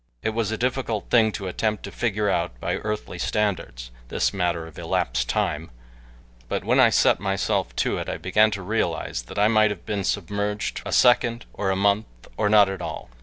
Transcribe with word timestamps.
It 0.23 0.31
was 0.31 0.49
a 0.49 0.57
difficult 0.57 1.11
thing 1.11 1.31
to 1.33 1.47
attempt 1.47 1.83
to 1.83 1.91
figure 1.91 2.27
out 2.27 2.59
by 2.59 2.77
earthly 2.77 3.19
standards 3.19 3.91
this 4.07 4.33
matter 4.33 4.65
of 4.65 4.79
elapsed 4.79 5.29
time 5.29 5.69
but 6.49 6.63
when 6.63 6.79
I 6.79 6.89
set 6.89 7.19
myself 7.19 7.75
to 7.75 7.99
it 7.99 8.09
I 8.09 8.17
began 8.17 8.49
to 8.57 8.63
realize 8.63 9.21
that 9.21 9.37
I 9.37 9.47
might 9.47 9.69
have 9.69 9.85
been 9.85 10.03
submerged 10.03 10.81
a 10.87 10.91
second 10.91 11.45
or 11.53 11.69
a 11.69 11.75
month 11.75 12.07
or 12.35 12.49
not 12.49 12.67
at 12.67 12.81
all. 12.81 13.11